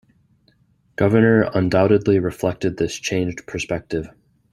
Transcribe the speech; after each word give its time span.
Governor 0.95 1.51
undoubtedly 1.53 2.17
reflected 2.17 2.75
this 2.77 2.95
changed 2.95 3.45
perspective. 3.45 4.09